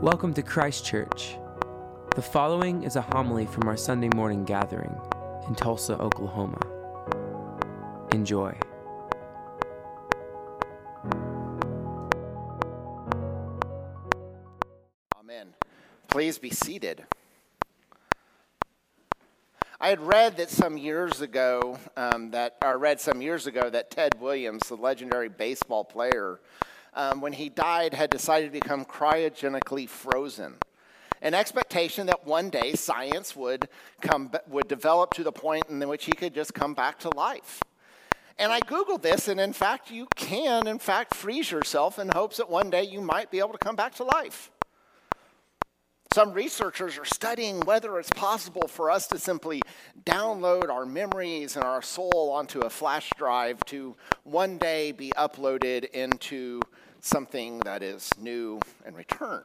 Welcome 0.00 0.32
to 0.34 0.42
Christ 0.42 0.84
Church. 0.84 1.36
The 2.14 2.22
following 2.22 2.84
is 2.84 2.94
a 2.94 3.00
homily 3.00 3.46
from 3.46 3.66
our 3.66 3.76
Sunday 3.76 4.08
morning 4.14 4.44
gathering 4.44 4.96
in 5.48 5.56
Tulsa, 5.56 5.94
Oklahoma. 5.98 6.60
Enjoy. 8.12 8.56
Amen. 15.18 15.48
Please 16.06 16.38
be 16.38 16.50
seated. 16.50 17.04
I 19.80 19.88
had 19.88 20.00
read 20.00 20.36
that 20.36 20.48
some 20.48 20.78
years 20.78 21.20
ago, 21.22 21.76
um, 21.96 22.30
that 22.30 22.56
I 22.62 22.70
read 22.74 23.00
some 23.00 23.20
years 23.20 23.48
ago 23.48 23.68
that 23.68 23.90
Ted 23.90 24.20
Williams, 24.20 24.68
the 24.68 24.76
legendary 24.76 25.28
baseball 25.28 25.82
player, 25.82 26.38
um, 26.98 27.20
when 27.20 27.32
he 27.32 27.48
died, 27.48 27.94
had 27.94 28.10
decided 28.10 28.46
to 28.46 28.60
become 28.60 28.84
cryogenically 28.84 29.88
frozen. 29.88 30.56
An 31.22 31.32
expectation 31.32 32.06
that 32.06 32.26
one 32.26 32.50
day 32.50 32.74
science 32.74 33.34
would 33.34 33.68
come 34.00 34.30
would 34.48 34.68
develop 34.68 35.14
to 35.14 35.24
the 35.24 35.32
point 35.32 35.64
in 35.68 35.88
which 35.88 36.04
he 36.04 36.12
could 36.12 36.34
just 36.34 36.54
come 36.54 36.74
back 36.74 36.98
to 37.00 37.08
life. 37.10 37.62
And 38.38 38.52
I 38.52 38.60
Googled 38.60 39.02
this, 39.02 39.26
and 39.26 39.40
in 39.40 39.52
fact, 39.52 39.90
you 39.90 40.06
can, 40.14 40.68
in 40.68 40.78
fact, 40.78 41.14
freeze 41.14 41.50
yourself 41.50 41.98
in 41.98 42.08
hopes 42.08 42.36
that 42.36 42.50
one 42.50 42.70
day 42.70 42.84
you 42.84 43.00
might 43.00 43.30
be 43.30 43.38
able 43.38 43.52
to 43.52 43.58
come 43.58 43.74
back 43.74 43.94
to 43.96 44.04
life. 44.04 44.50
Some 46.14 46.32
researchers 46.32 46.98
are 46.98 47.04
studying 47.04 47.60
whether 47.60 47.98
it's 47.98 48.10
possible 48.10 48.66
for 48.66 48.90
us 48.90 49.06
to 49.08 49.18
simply 49.18 49.60
download 50.04 50.70
our 50.70 50.86
memories 50.86 51.56
and 51.56 51.64
our 51.64 51.82
soul 51.82 52.30
onto 52.32 52.60
a 52.60 52.70
flash 52.70 53.10
drive 53.18 53.62
to 53.66 53.94
one 54.24 54.56
day 54.56 54.92
be 54.92 55.10
uploaded 55.16 55.90
into 55.90 56.60
something 57.00 57.60
that 57.60 57.82
is 57.82 58.10
new 58.18 58.60
and 58.84 58.96
returned. 58.96 59.44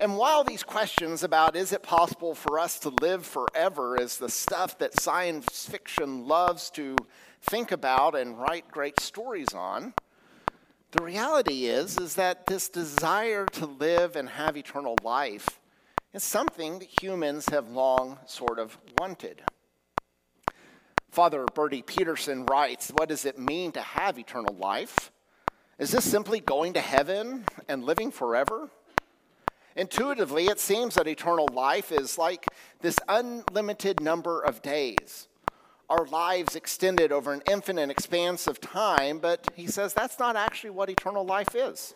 And 0.00 0.16
while 0.16 0.42
these 0.42 0.62
questions 0.62 1.22
about 1.22 1.54
is 1.54 1.72
it 1.72 1.82
possible 1.82 2.34
for 2.34 2.58
us 2.58 2.78
to 2.80 2.88
live 2.88 3.24
forever 3.24 3.96
is 3.96 4.18
the 4.18 4.28
stuff 4.28 4.78
that 4.78 5.00
science 5.00 5.68
fiction 5.68 6.26
loves 6.26 6.68
to 6.70 6.96
think 7.40 7.70
about 7.70 8.16
and 8.16 8.38
write 8.38 8.70
great 8.70 8.98
stories 9.00 9.54
on, 9.54 9.94
the 10.90 11.04
reality 11.04 11.66
is 11.66 11.98
is 11.98 12.14
that 12.14 12.46
this 12.46 12.68
desire 12.68 13.46
to 13.46 13.66
live 13.66 14.16
and 14.16 14.28
have 14.28 14.56
eternal 14.56 14.96
life 15.02 15.60
is 16.12 16.22
something 16.22 16.78
that 16.78 17.02
humans 17.02 17.48
have 17.48 17.68
long 17.68 18.18
sort 18.26 18.58
of 18.58 18.78
wanted. 18.98 19.42
Father 21.10 21.46
Bertie 21.54 21.82
Peterson 21.82 22.46
writes, 22.46 22.90
What 22.90 23.08
does 23.08 23.24
it 23.24 23.38
mean 23.38 23.72
to 23.72 23.80
have 23.80 24.18
eternal 24.18 24.54
life? 24.54 25.12
Is 25.78 25.90
this 25.90 26.08
simply 26.08 26.40
going 26.40 26.74
to 26.74 26.80
heaven 26.80 27.44
and 27.68 27.84
living 27.84 28.10
forever? 28.10 28.70
Intuitively, 29.76 30.46
it 30.46 30.60
seems 30.60 30.94
that 30.94 31.08
eternal 31.08 31.48
life 31.52 31.90
is 31.90 32.16
like 32.16 32.46
this 32.80 32.98
unlimited 33.08 34.00
number 34.00 34.40
of 34.40 34.62
days 34.62 35.28
our 35.90 36.06
lives 36.06 36.56
extended 36.56 37.12
over 37.12 37.32
an 37.32 37.42
infinite 37.46 37.90
expanse 37.90 38.46
of 38.46 38.60
time, 38.60 39.18
but 39.18 39.46
he 39.54 39.66
says 39.66 39.92
that's 39.92 40.18
not 40.18 40.36
actually 40.36 40.70
what 40.70 40.88
eternal 40.88 41.24
life 41.24 41.54
is. 41.54 41.94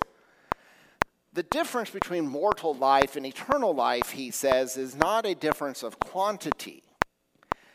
The 1.33 1.43
difference 1.43 1.91
between 1.91 2.27
mortal 2.27 2.75
life 2.75 3.17
and 3.17 3.25
eternal 3.25 3.75
life, 3.75 4.11
he 4.11 4.31
says, 4.31 4.77
is 4.77 4.95
not 4.95 5.25
a 5.25 5.35
difference 5.35 5.83
of 5.83 6.01
quantity, 6.01 6.83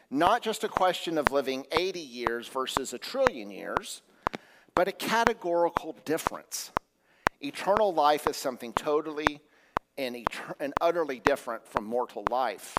not 0.10 0.42
just 0.42 0.64
a 0.64 0.70
question 0.70 1.18
of 1.18 1.32
living 1.32 1.66
80 1.72 2.00
years 2.00 2.48
versus 2.48 2.94
a 2.94 2.98
trillion 2.98 3.50
years, 3.50 4.02
but 4.76 4.88
a 4.88 4.92
categorical 4.92 5.96
difference. 6.06 6.72
Eternal 7.42 7.94
life 7.94 8.28
is 8.28 8.38
something 8.38 8.74
totally 8.74 9.42
and, 9.98 10.16
etern- 10.16 10.56
and 10.60 10.74
utterly 10.82 11.20
different 11.20 11.68
from 11.68 11.86
mortal 11.86 12.24
life. 12.30 12.78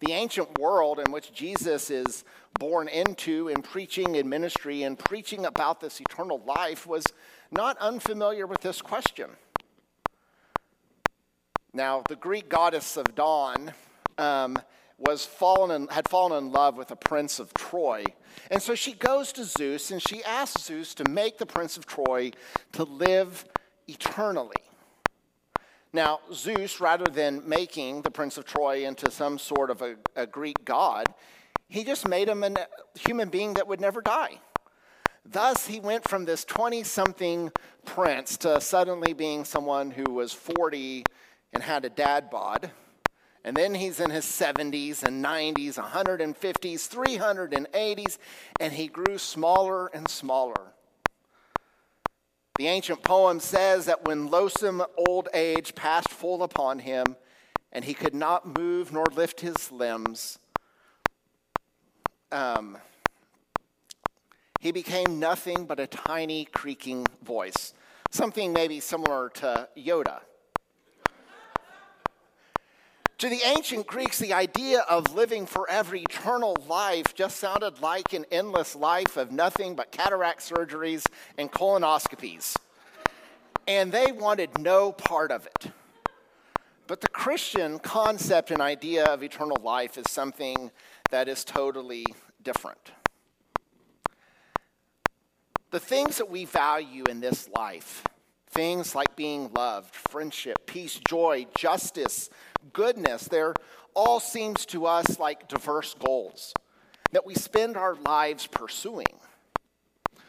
The 0.00 0.12
ancient 0.12 0.58
world 0.58 0.98
in 0.98 1.12
which 1.12 1.32
Jesus 1.32 1.88
is 1.90 2.24
born 2.58 2.88
into 2.88 3.48
in 3.48 3.62
preaching 3.62 4.16
and 4.16 4.28
ministry 4.28 4.82
and 4.82 4.98
preaching 4.98 5.46
about 5.46 5.80
this 5.80 6.00
eternal 6.00 6.42
life 6.44 6.86
was 6.86 7.04
not 7.50 7.78
unfamiliar 7.78 8.46
with 8.46 8.60
this 8.60 8.82
question. 8.82 9.30
Now, 11.72 12.02
the 12.08 12.16
Greek 12.16 12.48
goddess 12.48 12.96
of 12.96 13.14
dawn 13.14 13.72
um, 14.18 14.58
was 15.06 15.24
fallen 15.24 15.70
in, 15.70 15.88
had 15.88 16.08
fallen 16.08 16.44
in 16.44 16.52
love 16.52 16.76
with 16.76 16.90
a 16.90 16.96
prince 16.96 17.38
of 17.38 17.52
Troy. 17.54 18.04
And 18.50 18.62
so 18.62 18.74
she 18.74 18.92
goes 18.92 19.32
to 19.32 19.44
Zeus 19.44 19.90
and 19.90 20.00
she 20.00 20.22
asks 20.24 20.64
Zeus 20.64 20.94
to 20.94 21.08
make 21.08 21.38
the 21.38 21.46
prince 21.46 21.76
of 21.76 21.86
Troy 21.86 22.32
to 22.72 22.84
live 22.84 23.44
eternally. 23.88 24.56
Now, 25.92 26.20
Zeus, 26.32 26.80
rather 26.80 27.04
than 27.04 27.46
making 27.46 28.00
the 28.02 28.10
Prince 28.10 28.38
of 28.38 28.46
Troy 28.46 28.86
into 28.86 29.10
some 29.10 29.38
sort 29.38 29.68
of 29.68 29.82
a, 29.82 29.96
a 30.16 30.26
Greek 30.26 30.64
god, 30.64 31.12
he 31.68 31.84
just 31.84 32.08
made 32.08 32.28
him 32.28 32.42
a 32.42 32.54
human 32.94 33.28
being 33.28 33.54
that 33.54 33.68
would 33.68 33.80
never 33.80 34.00
die. 34.00 34.40
Thus, 35.24 35.66
he 35.66 35.80
went 35.80 36.08
from 36.08 36.24
this 36.24 36.44
20 36.44 36.82
something 36.82 37.52
prince 37.84 38.36
to 38.38 38.60
suddenly 38.60 39.12
being 39.12 39.44
someone 39.44 39.90
who 39.90 40.04
was 40.04 40.32
40 40.32 41.04
and 41.52 41.62
had 41.62 41.84
a 41.84 41.90
dad 41.90 42.30
bod. 42.30 42.70
And 43.44 43.56
then 43.56 43.74
he's 43.74 43.98
in 43.98 44.10
his 44.10 44.24
70s 44.24 45.02
and 45.02 45.24
90s, 45.24 45.74
150s, 45.74 46.88
380s, 46.88 48.18
and 48.60 48.72
he 48.72 48.86
grew 48.86 49.18
smaller 49.18 49.88
and 49.88 50.08
smaller 50.08 50.72
the 52.62 52.68
ancient 52.68 53.02
poem 53.02 53.40
says 53.40 53.86
that 53.86 54.04
when 54.04 54.28
loathsome 54.28 54.84
old 54.96 55.28
age 55.32 55.74
passed 55.74 56.10
full 56.10 56.42
upon 56.42 56.80
him, 56.80 57.16
and 57.72 57.84
he 57.84 57.94
could 57.94 58.14
not 58.14 58.58
move 58.58 58.92
nor 58.92 59.06
lift 59.06 59.40
his 59.40 59.72
limbs, 59.72 60.38
um, 62.30 62.76
he 64.60 64.70
became 64.70 65.18
nothing 65.18 65.64
but 65.64 65.80
a 65.80 65.86
tiny 65.86 66.44
creaking 66.44 67.06
voice, 67.22 67.74
something 68.10 68.52
maybe 68.52 68.80
similar 68.80 69.30
to 69.30 69.68
Yoda. 69.76 70.20
To 73.22 73.28
the 73.28 73.46
ancient 73.56 73.86
Greeks, 73.86 74.18
the 74.18 74.32
idea 74.32 74.80
of 74.80 75.14
living 75.14 75.46
forever 75.46 75.94
eternal 75.94 76.56
life 76.66 77.14
just 77.14 77.36
sounded 77.36 77.80
like 77.80 78.14
an 78.14 78.26
endless 78.32 78.74
life 78.74 79.16
of 79.16 79.30
nothing 79.30 79.76
but 79.76 79.92
cataract 79.92 80.40
surgeries 80.40 81.06
and 81.38 81.48
colonoscopies. 81.48 82.56
And 83.68 83.92
they 83.92 84.10
wanted 84.10 84.58
no 84.58 84.90
part 84.90 85.30
of 85.30 85.46
it. 85.46 85.70
But 86.88 87.00
the 87.00 87.06
Christian 87.06 87.78
concept 87.78 88.50
and 88.50 88.60
idea 88.60 89.04
of 89.04 89.22
eternal 89.22 89.58
life 89.62 89.96
is 89.96 90.10
something 90.10 90.72
that 91.12 91.28
is 91.28 91.44
totally 91.44 92.04
different. 92.42 92.90
The 95.70 95.78
things 95.78 96.18
that 96.18 96.28
we 96.28 96.44
value 96.44 97.04
in 97.08 97.20
this 97.20 97.48
life, 97.50 98.02
things 98.52 98.94
like 98.94 99.16
being 99.16 99.50
loved, 99.54 99.94
friendship, 99.94 100.66
peace, 100.66 101.00
joy, 101.08 101.46
justice, 101.56 102.30
goodness, 102.72 103.24
there 103.24 103.54
all 103.94 104.20
seems 104.20 104.64
to 104.66 104.86
us 104.86 105.18
like 105.18 105.48
diverse 105.48 105.94
goals 105.94 106.54
that 107.12 107.26
we 107.26 107.34
spend 107.34 107.76
our 107.76 107.94
lives 107.94 108.46
pursuing. 108.46 109.20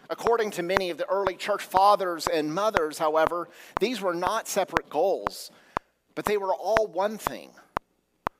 According 0.09 0.51
to 0.51 0.63
many 0.63 0.89
of 0.89 0.97
the 0.97 1.09
early 1.09 1.35
church 1.35 1.63
fathers 1.63 2.27
and 2.27 2.53
mothers, 2.53 2.97
however, 2.97 3.49
these 3.79 4.01
were 4.01 4.13
not 4.13 4.47
separate 4.47 4.89
goals, 4.89 5.49
but 6.13 6.25
they 6.25 6.37
were 6.37 6.53
all 6.53 6.87
one 6.87 7.17
thing 7.17 7.51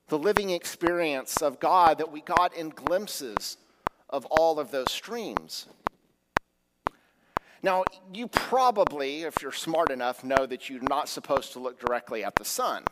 the 0.09 0.19
living 0.19 0.51
experience 0.51 1.41
of 1.41 1.59
God 1.59 1.97
that 1.97 2.11
we 2.11 2.21
got 2.21 2.55
in 2.55 2.69
glimpses 2.69 3.57
of 4.09 4.25
all 4.25 4.59
of 4.59 4.69
those 4.69 4.91
streams. 4.91 5.65
Now, 7.63 7.85
you 8.13 8.27
probably, 8.27 9.23
if 9.23 9.41
you're 9.41 9.53
smart 9.53 9.89
enough, 9.89 10.21
know 10.21 10.45
that 10.45 10.69
you're 10.69 10.81
not 10.81 11.07
supposed 11.07 11.53
to 11.53 11.59
look 11.59 11.79
directly 11.79 12.21
at 12.23 12.35
the 12.35 12.43
sun 12.43 12.83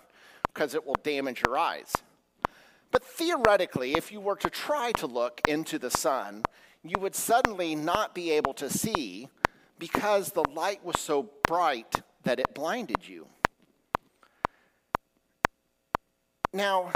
because 0.48 0.74
it 0.74 0.86
will 0.86 0.96
damage 1.04 1.44
your 1.46 1.58
eyes. 1.58 1.94
But 2.90 3.04
theoretically, 3.04 3.94
if 3.96 4.14
you 4.14 4.22
were 4.22 4.38
to 4.38 4.50
try 4.50 4.94
to 4.94 5.08
look 5.08 5.42
into 5.46 5.78
the 5.78 5.92
sun, 5.92 6.44
you 6.84 6.96
would 7.00 7.16
suddenly 7.16 7.76
not 7.76 8.16
be 8.16 8.32
able 8.32 8.54
to 8.56 8.70
see 8.70 9.28
because 9.78 10.32
the 10.32 10.44
light 10.50 10.84
was 10.86 11.00
so 11.00 11.30
bright 11.46 12.02
that 12.24 12.40
it 12.40 12.54
blinded 12.54 13.08
you. 13.08 13.28
Now, 16.54 16.92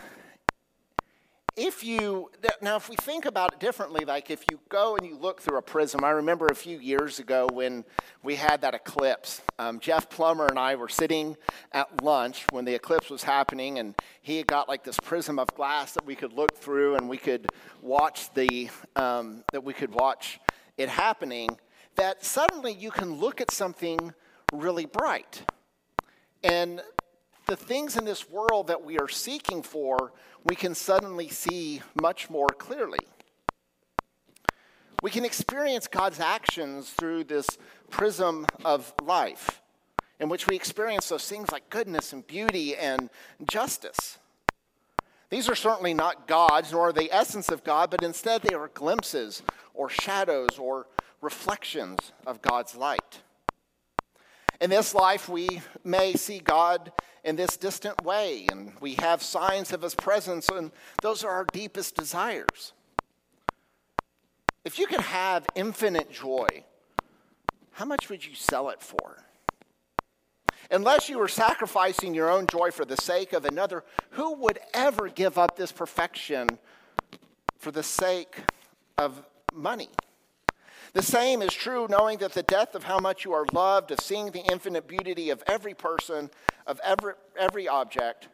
if 1.58 1.84
you 1.84 2.30
now 2.62 2.76
if 2.76 2.90
we 2.90 2.96
think 2.98 3.26
about 3.26 3.54
it 3.54 3.60
differently 3.60 4.04
like 4.04 4.30
if 4.30 4.44
you 4.52 4.60
go 4.68 4.98
and 4.98 5.06
you 5.06 5.16
look 5.16 5.42
through 5.42 5.58
a 5.58 5.62
prism 5.62 6.04
i 6.04 6.10
remember 6.10 6.48
a 6.48 6.56
few 6.56 6.80
years 6.80 7.20
ago 7.20 7.48
when 7.54 7.86
we 8.24 8.36
had 8.36 8.62
that 8.62 8.74
eclipse. 8.74 9.42
Um, 9.58 9.80
jeff 9.80 10.10
plummer 10.10 10.48
and 10.48 10.60
i 10.60 10.76
were 10.76 10.90
sitting 10.90 11.38
at 11.72 12.04
lunch 12.04 12.46
when 12.52 12.66
the 12.66 12.74
eclipse 12.74 13.10
was 13.10 13.24
happening 13.24 13.80
and 13.80 13.96
he 14.22 14.38
had 14.38 14.48
got 14.48 14.68
like 14.68 14.84
this 14.84 15.00
prism 15.00 15.40
of 15.40 15.48
glass 15.56 15.94
that 15.94 16.06
we 16.06 16.16
could 16.16 16.34
look 16.34 16.58
through 16.58 16.96
and 16.96 17.08
we 17.08 17.18
could 17.18 17.48
watch 17.82 18.34
the 18.34 18.70
um, 18.96 19.44
that 19.54 19.64
we 19.64 19.74
could 19.74 19.94
watch 19.94 20.40
it 20.78 20.90
happening 20.90 21.58
that 21.96 22.26
suddenly 22.26 22.74
you 22.74 22.92
can 22.92 23.14
look 23.14 23.42
at 23.42 23.52
something 23.52 24.14
really 24.52 24.86
bright. 24.86 25.44
And 26.44 26.82
the 27.48 27.56
things 27.56 27.96
in 27.96 28.06
this 28.06 28.30
world 28.30 28.68
that 28.68 28.84
we 28.84 28.98
are 29.00 29.08
seeking 29.08 29.62
for, 29.62 30.14
we 30.46 30.56
can 30.56 30.76
suddenly 30.76 31.28
see 31.28 31.82
much 32.00 32.30
more 32.30 32.48
clearly. 32.48 33.00
We 35.02 35.12
can 35.12 35.26
experience 35.26 35.88
God's 35.88 36.20
actions 36.20 36.92
through 36.92 37.26
this 37.26 37.48
prism 37.90 38.46
of 38.64 38.94
life, 39.04 39.62
in 40.20 40.30
which 40.30 40.48
we 40.48 40.56
experience 40.56 41.10
those 41.10 41.28
things 41.28 41.52
like 41.52 41.70
goodness 41.70 42.14
and 42.14 42.26
beauty 42.26 42.76
and 42.76 43.10
justice. 43.48 44.20
These 45.32 45.50
are 45.50 45.56
certainly 45.56 45.94
not 45.94 46.28
gods, 46.28 46.72
nor 46.72 46.90
are 46.90 46.94
they 46.94 47.10
essence 47.10 47.50
of 47.50 47.64
God, 47.64 47.90
but 47.90 48.04
instead 48.04 48.44
they 48.44 48.54
are 48.54 48.70
glimpses 48.70 49.42
or 49.74 49.90
shadows 49.90 50.60
or 50.60 50.88
reflections 51.22 52.14
of 52.26 52.42
God's 52.42 52.76
light. 52.76 53.22
In 54.62 54.70
this 54.70 54.94
life, 54.96 55.28
we 55.28 55.62
may 55.84 56.14
see 56.14 56.40
God 56.40 56.92
in 57.24 57.36
this 57.36 57.58
distant 57.58 58.04
way, 58.04 58.48
and 58.50 58.72
we 58.80 58.96
have 58.96 59.22
signs 59.22 59.74
of 59.74 59.82
his 59.82 59.96
presence, 59.96 60.48
and 60.50 60.72
those 61.02 61.24
are 61.24 61.32
our 61.32 61.46
deepest 61.52 61.96
desires. 61.96 62.74
If 64.64 64.80
you 64.80 64.88
could 64.88 65.02
have 65.02 65.46
infinite 65.56 66.12
joy, 66.12 66.48
how 67.72 67.86
much 67.86 68.10
would 68.10 68.26
you 68.26 68.36
sell 68.36 68.70
it 68.70 68.82
for? 68.82 69.18
Unless 70.72 71.10
you 71.10 71.20
were 71.20 71.28
sacrificing 71.28 72.14
your 72.14 72.32
own 72.32 72.48
joy 72.48 72.72
for 72.72 72.86
the 72.86 72.98
sake 72.98 73.34
of 73.34 73.46
another, 73.46 73.84
who 74.12 74.34
would 74.36 74.60
ever 74.74 75.10
give 75.10 75.38
up 75.38 75.56
this 75.56 75.72
perfection 75.72 76.48
for 77.60 77.72
the 77.72 77.84
sake 77.84 78.38
of 78.98 79.24
money? 79.54 79.90
The 80.96 81.04
same 81.04 81.42
is 81.42 81.54
true 81.54 81.88
knowing 81.90 82.20
that 82.20 82.32
the 82.32 82.44
depth 82.44 82.74
of 82.74 82.86
how 82.86 83.00
much 83.00 83.26
you 83.26 83.34
are 83.34 83.46
loved, 83.52 83.92
of 83.92 84.00
seeing 84.00 84.32
the 84.32 84.50
infinite 84.50 84.88
beauty 84.88 85.30
of 85.30 85.44
every 85.46 85.74
person, 85.74 86.30
of 86.66 86.80
every, 86.86 87.16
every 87.38 87.68
object, 87.68 88.30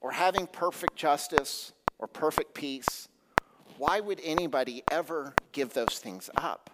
or 0.00 0.10
having 0.10 0.46
perfect 0.46 0.96
justice 0.96 1.74
or 1.98 2.06
perfect 2.06 2.54
peace. 2.54 3.06
Why 3.76 4.00
would 4.00 4.18
anybody 4.24 4.82
ever 4.90 5.34
give 5.52 5.74
those 5.74 5.98
things 5.98 6.30
up? 6.38 6.70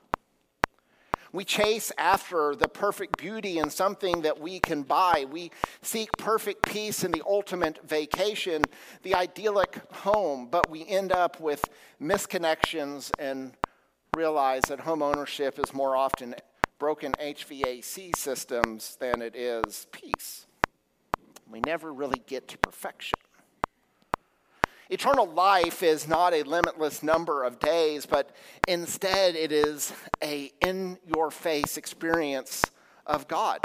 We 1.32 1.44
chase 1.44 1.90
after 1.98 2.54
the 2.54 2.68
perfect 2.68 3.16
beauty 3.16 3.58
in 3.58 3.68
something 3.68 4.22
that 4.22 4.38
we 4.38 4.60
can 4.60 4.84
buy. 4.84 5.26
We 5.28 5.50
seek 5.82 6.12
perfect 6.18 6.62
peace 6.66 7.02
in 7.02 7.10
the 7.10 7.22
ultimate 7.26 7.80
vacation, 7.84 8.62
the 9.02 9.16
idyllic 9.16 9.76
home, 9.92 10.46
but 10.48 10.70
we 10.70 10.86
end 10.86 11.10
up 11.10 11.40
with 11.40 11.68
misconnections 12.00 13.10
and 13.18 13.56
realize 14.16 14.62
that 14.64 14.80
home 14.80 15.02
ownership 15.02 15.58
is 15.58 15.72
more 15.72 15.96
often 15.96 16.34
broken 16.78 17.12
HVAC 17.12 18.16
systems 18.16 18.96
than 18.96 19.22
it 19.22 19.36
is 19.36 19.86
peace. 19.92 20.46
We 21.48 21.60
never 21.60 21.92
really 21.92 22.22
get 22.26 22.48
to 22.48 22.58
perfection. 22.58 23.18
Eternal 24.88 25.26
life 25.26 25.84
is 25.84 26.08
not 26.08 26.34
a 26.34 26.42
limitless 26.42 27.02
number 27.02 27.44
of 27.44 27.60
days, 27.60 28.06
but 28.06 28.34
instead 28.66 29.36
it 29.36 29.52
is 29.52 29.92
a 30.22 30.50
in 30.60 30.98
your 31.06 31.30
face 31.30 31.76
experience 31.76 32.64
of 33.06 33.28
God. 33.28 33.60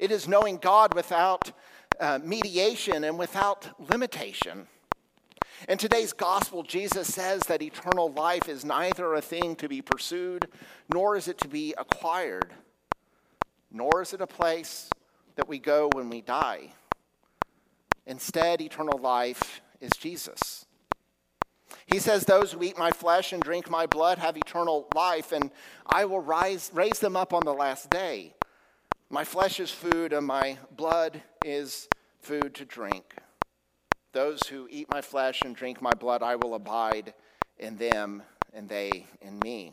It 0.00 0.10
is 0.10 0.26
knowing 0.26 0.56
God 0.56 0.94
without 0.94 1.52
uh, 2.00 2.18
mediation 2.22 3.04
and 3.04 3.18
without 3.18 3.68
limitation. 3.90 4.66
In 5.68 5.78
today's 5.78 6.12
gospel, 6.12 6.62
Jesus 6.62 7.12
says 7.12 7.42
that 7.42 7.62
eternal 7.62 8.12
life 8.12 8.48
is 8.48 8.64
neither 8.64 9.14
a 9.14 9.20
thing 9.20 9.56
to 9.56 9.68
be 9.68 9.82
pursued, 9.82 10.46
nor 10.92 11.16
is 11.16 11.28
it 11.28 11.38
to 11.38 11.48
be 11.48 11.74
acquired, 11.76 12.52
nor 13.70 14.02
is 14.02 14.12
it 14.12 14.20
a 14.20 14.26
place 14.26 14.88
that 15.36 15.48
we 15.48 15.58
go 15.58 15.90
when 15.94 16.10
we 16.10 16.20
die. 16.20 16.72
Instead, 18.06 18.60
eternal 18.60 18.98
life 18.98 19.60
is 19.80 19.90
Jesus. 19.98 20.66
He 21.86 21.98
says, 21.98 22.24
Those 22.24 22.52
who 22.52 22.62
eat 22.62 22.78
my 22.78 22.90
flesh 22.90 23.32
and 23.32 23.42
drink 23.42 23.70
my 23.70 23.86
blood 23.86 24.18
have 24.18 24.36
eternal 24.36 24.88
life, 24.94 25.32
and 25.32 25.50
I 25.86 26.04
will 26.04 26.20
rise, 26.20 26.70
raise 26.72 26.98
them 26.98 27.16
up 27.16 27.32
on 27.32 27.44
the 27.44 27.52
last 27.52 27.90
day. 27.90 28.34
My 29.10 29.24
flesh 29.24 29.60
is 29.60 29.70
food, 29.70 30.12
and 30.12 30.26
my 30.26 30.58
blood 30.76 31.22
is 31.44 31.88
food 32.20 32.54
to 32.56 32.64
drink. 32.64 33.14
Those 34.12 34.40
who 34.48 34.66
eat 34.70 34.90
my 34.90 35.02
flesh 35.02 35.42
and 35.42 35.54
drink 35.54 35.82
my 35.82 35.92
blood, 35.92 36.22
I 36.22 36.36
will 36.36 36.54
abide 36.54 37.12
in 37.58 37.76
them, 37.76 38.22
and 38.54 38.68
they 38.68 39.06
in 39.20 39.38
me. 39.40 39.72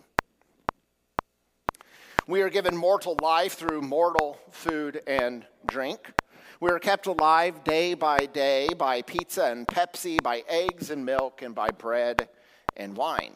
We 2.28 2.42
are 2.42 2.50
given 2.50 2.76
mortal 2.76 3.18
life 3.22 3.54
through 3.54 3.82
mortal 3.82 4.40
food 4.50 5.02
and 5.08 5.46
drink. 5.66 6.12
We 6.60 6.72
are 6.72 6.80
kept 6.80 7.06
alive 7.06 7.64
day 7.64 7.94
by 7.94 8.26
day 8.26 8.74
by 8.74 9.04
pizza 9.04 9.46
and 9.46 9.68
Pepsi, 9.68 10.22
by 10.22 10.44
eggs 10.48 10.90
and 10.90 11.06
milk, 11.06 11.42
and 11.42 11.54
by 11.54 11.70
bread 11.70 12.28
and 12.76 12.98
wine. 12.98 13.36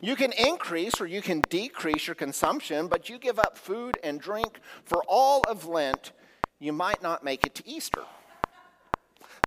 You 0.00 0.16
can 0.16 0.32
increase 0.32 1.00
or 1.00 1.06
you 1.06 1.20
can 1.20 1.42
decrease 1.50 2.06
your 2.06 2.14
consumption, 2.14 2.86
but 2.86 3.10
you 3.10 3.18
give 3.18 3.38
up 3.38 3.58
food 3.58 3.98
and 4.02 4.20
drink 4.20 4.60
for 4.84 5.02
all 5.06 5.42
of 5.42 5.66
Lent, 5.66 6.12
you 6.58 6.72
might 6.72 7.02
not 7.02 7.24
make 7.24 7.44
it 7.44 7.54
to 7.56 7.68
Easter. 7.68 8.04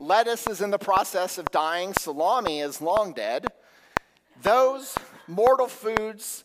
Lettuce 0.04 0.48
is 0.48 0.60
in 0.60 0.70
the 0.70 0.78
process 0.78 1.38
of 1.38 1.50
dying, 1.50 1.94
salami 1.94 2.60
is 2.60 2.82
long 2.82 3.14
dead. 3.14 3.48
Those 4.42 4.98
mortal 5.30 5.68
foods 5.68 6.44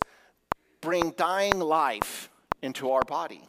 bring 0.80 1.10
dying 1.10 1.58
life 1.58 2.30
into 2.62 2.92
our 2.92 3.02
body. 3.02 3.42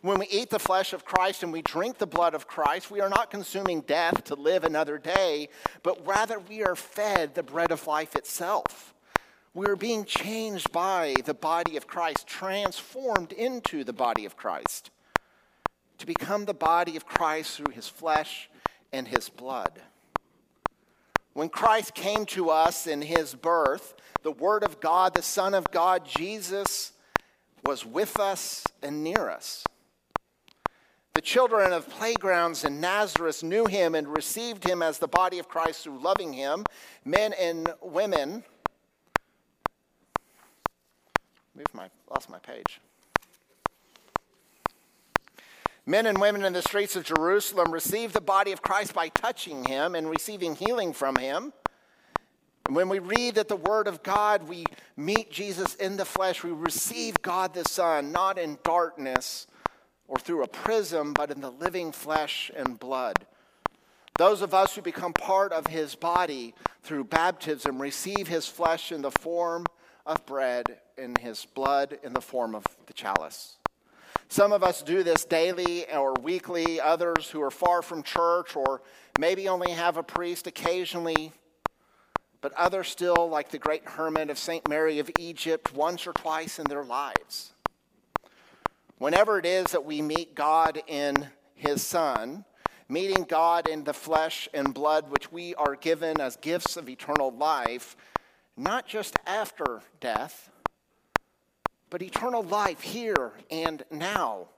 When 0.00 0.18
we 0.18 0.26
eat 0.26 0.50
the 0.50 0.58
flesh 0.58 0.92
of 0.92 1.04
Christ 1.04 1.44
and 1.44 1.52
we 1.52 1.62
drink 1.62 1.98
the 1.98 2.06
blood 2.06 2.34
of 2.34 2.48
Christ, 2.48 2.90
we 2.90 3.00
are 3.00 3.08
not 3.08 3.30
consuming 3.30 3.82
death 3.82 4.24
to 4.24 4.34
live 4.34 4.64
another 4.64 4.98
day, 4.98 5.50
but 5.84 6.04
rather 6.04 6.40
we 6.40 6.64
are 6.64 6.74
fed 6.74 7.36
the 7.36 7.44
bread 7.44 7.70
of 7.70 7.86
life 7.86 8.16
itself. 8.16 8.92
We 9.54 9.66
are 9.66 9.76
being 9.76 10.04
changed 10.04 10.72
by 10.72 11.14
the 11.24 11.34
body 11.34 11.76
of 11.76 11.86
Christ, 11.86 12.26
transformed 12.26 13.30
into 13.30 13.84
the 13.84 13.92
body 13.92 14.24
of 14.24 14.36
Christ, 14.36 14.90
to 15.98 16.06
become 16.06 16.44
the 16.44 16.54
body 16.54 16.96
of 16.96 17.06
Christ 17.06 17.56
through 17.56 17.72
his 17.72 17.86
flesh 17.86 18.48
and 18.92 19.08
his 19.08 19.28
blood. 19.28 19.80
When 21.32 21.48
Christ 21.48 21.94
came 21.94 22.26
to 22.26 22.50
us 22.50 22.86
in 22.86 23.02
his 23.02 23.34
birth, 23.34 23.94
the 24.22 24.32
Word 24.32 24.64
of 24.64 24.80
God, 24.80 25.14
the 25.14 25.22
Son 25.22 25.54
of 25.54 25.70
God, 25.70 26.04
Jesus, 26.04 26.92
was 27.64 27.86
with 27.86 28.18
us 28.18 28.64
and 28.82 29.02
near 29.02 29.30
us. 29.30 29.64
The 31.14 31.20
children 31.20 31.72
of 31.72 31.88
playgrounds 31.88 32.64
in 32.64 32.80
Nazareth 32.80 33.42
knew 33.42 33.66
him 33.66 33.94
and 33.94 34.08
received 34.08 34.64
him 34.64 34.82
as 34.82 34.98
the 34.98 35.08
body 35.08 35.38
of 35.38 35.48
Christ 35.48 35.84
through 35.84 35.98
loving 35.98 36.32
him. 36.32 36.64
Men 37.04 37.34
and 37.38 37.72
women. 37.82 38.44
Move 41.54 41.74
my, 41.74 41.90
lost 42.10 42.30
my 42.30 42.38
page. 42.38 42.80
Men 45.84 46.06
and 46.06 46.20
women 46.20 46.44
in 46.44 46.52
the 46.52 46.62
streets 46.62 46.94
of 46.94 47.04
Jerusalem 47.04 47.72
received 47.72 48.14
the 48.14 48.20
body 48.20 48.52
of 48.52 48.62
Christ 48.62 48.94
by 48.94 49.08
touching 49.08 49.64
him 49.64 49.96
and 49.96 50.08
receiving 50.08 50.54
healing 50.54 50.92
from 50.92 51.16
him. 51.16 51.52
And 52.66 52.76
when 52.76 52.88
we 52.88 53.00
read 53.00 53.34
that 53.34 53.48
the 53.48 53.56
Word 53.56 53.88
of 53.88 54.04
God, 54.04 54.48
we 54.48 54.64
meet 54.96 55.32
Jesus 55.32 55.74
in 55.74 55.96
the 55.96 56.04
flesh, 56.04 56.44
we 56.44 56.52
receive 56.52 57.20
God 57.20 57.52
the 57.52 57.64
Son, 57.64 58.12
not 58.12 58.38
in 58.38 58.58
darkness 58.62 59.48
or 60.06 60.18
through 60.18 60.44
a 60.44 60.48
prism, 60.48 61.12
but 61.12 61.32
in 61.32 61.40
the 61.40 61.50
living 61.50 61.90
flesh 61.90 62.52
and 62.54 62.78
blood. 62.78 63.26
Those 64.18 64.42
of 64.42 64.54
us 64.54 64.76
who 64.76 64.82
become 64.82 65.12
part 65.12 65.52
of 65.52 65.66
his 65.66 65.96
body 65.96 66.54
through 66.82 67.04
baptism 67.04 67.82
receive 67.82 68.28
his 68.28 68.46
flesh 68.46 68.92
in 68.92 69.02
the 69.02 69.10
form 69.10 69.64
of 70.06 70.24
bread 70.26 70.78
and 70.96 71.18
his 71.18 71.44
blood 71.54 71.98
in 72.04 72.12
the 72.12 72.20
form 72.20 72.54
of 72.54 72.64
the 72.86 72.92
chalice. 72.92 73.56
Some 74.32 74.54
of 74.54 74.62
us 74.62 74.80
do 74.80 75.02
this 75.02 75.26
daily 75.26 75.84
or 75.92 76.14
weekly, 76.14 76.80
others 76.80 77.28
who 77.28 77.42
are 77.42 77.50
far 77.50 77.82
from 77.82 78.02
church 78.02 78.56
or 78.56 78.80
maybe 79.20 79.46
only 79.46 79.72
have 79.72 79.98
a 79.98 80.02
priest 80.02 80.46
occasionally, 80.46 81.32
but 82.40 82.54
others 82.54 82.88
still, 82.88 83.28
like 83.28 83.50
the 83.50 83.58
great 83.58 83.84
hermit 83.84 84.30
of 84.30 84.38
St. 84.38 84.66
Mary 84.70 84.98
of 85.00 85.10
Egypt, 85.18 85.74
once 85.74 86.06
or 86.06 86.14
twice 86.14 86.58
in 86.58 86.64
their 86.64 86.82
lives. 86.82 87.52
Whenever 88.96 89.38
it 89.38 89.44
is 89.44 89.66
that 89.72 89.84
we 89.84 90.00
meet 90.00 90.34
God 90.34 90.80
in 90.86 91.28
His 91.54 91.82
Son, 91.82 92.46
meeting 92.88 93.26
God 93.28 93.68
in 93.68 93.84
the 93.84 93.92
flesh 93.92 94.48
and 94.54 94.72
blood, 94.72 95.10
which 95.10 95.30
we 95.30 95.54
are 95.56 95.76
given 95.76 96.22
as 96.22 96.36
gifts 96.36 96.78
of 96.78 96.88
eternal 96.88 97.32
life, 97.32 97.98
not 98.56 98.86
just 98.86 99.14
after 99.26 99.82
death, 100.00 100.50
but 101.92 102.00
eternal 102.00 102.42
life 102.42 102.80
here 102.80 103.32
and 103.50 103.84
now. 103.90 104.48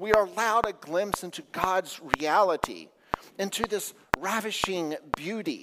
We 0.00 0.12
are 0.12 0.26
allowed 0.26 0.66
a 0.66 0.72
glimpse 0.72 1.22
into 1.22 1.42
God's 1.52 2.00
reality, 2.18 2.88
into 3.38 3.62
this 3.62 3.94
ravishing 4.18 4.96
beauty, 5.16 5.62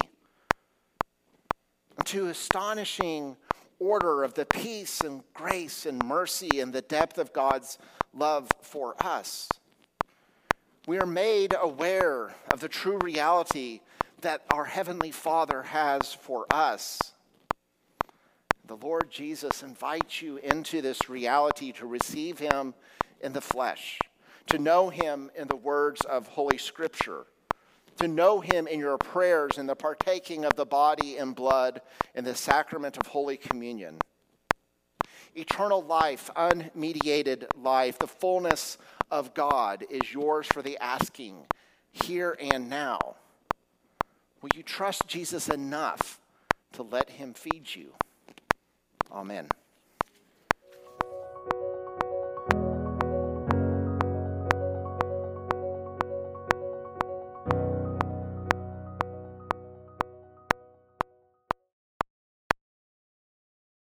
into 1.98 2.28
astonishing 2.28 3.36
order 3.78 4.24
of 4.24 4.36
the 4.36 4.46
peace 4.46 5.02
and 5.02 5.22
grace 5.34 5.86
and 5.86 6.02
mercy 6.06 6.62
and 6.62 6.72
the 6.72 6.82
depth 6.82 7.18
of 7.18 7.34
God's 7.34 7.78
love 8.14 8.50
for 8.62 8.96
us. 9.02 9.50
We 10.88 10.98
are 10.98 11.06
made 11.06 11.54
aware 11.60 12.36
of 12.54 12.62
the 12.62 12.70
true 12.70 13.00
reality 13.00 13.82
that 14.22 14.46
our 14.50 14.64
Heavenly 14.64 15.12
Father 15.12 15.64
has 15.64 16.14
for 16.14 16.46
us. 16.52 17.14
The 18.68 18.76
Lord 18.76 19.10
Jesus 19.10 19.64
invites 19.64 20.22
you 20.22 20.38
into 20.38 20.82
this 20.82 21.08
reality 21.08 21.72
to 21.74 21.88
receive 21.88 22.38
Him 22.38 22.74
in 23.22 23.32
the 23.32 23.40
flesh, 23.40 23.98
to 24.48 24.58
know 24.58 24.90
Him 24.90 25.32
in 25.38 25.48
the 25.48 25.56
words 25.56 26.02
of 26.02 26.28
Holy 26.28 26.58
Scripture, 26.58 27.28
to 28.00 28.10
know 28.10 28.42
Him 28.42 28.68
in 28.68 28.80
your 28.80 28.98
prayers 28.98 29.58
and 29.58 29.70
the 29.70 29.76
partaking 29.76 30.44
of 30.44 30.56
the 30.56 30.66
body 30.66 31.16
and 31.16 31.34
blood 31.34 31.80
in 32.14 32.26
the 32.26 32.36
sacrament 32.36 32.98
of 32.98 33.08
Holy 33.08 33.38
Communion. 33.38 34.00
Eternal 35.34 35.82
life, 35.82 36.30
unmediated 36.36 37.46
life, 37.56 37.98
the 38.00 38.08
fullness 38.08 38.78
of 39.10 39.34
God 39.34 39.86
is 39.90 40.12
yours 40.12 40.46
for 40.46 40.62
the 40.62 40.78
asking 40.80 41.46
here 41.94 42.36
and 42.38 42.70
now. 42.70 43.16
Will 44.42 44.50
you 44.54 44.64
trust 44.64 45.08
Jesus 45.08 45.48
enough 45.48 46.20
to 46.74 46.84
let 46.84 47.12
him 47.12 47.34
feed 47.34 47.74
you? 47.74 47.94
Amen. 49.12 49.57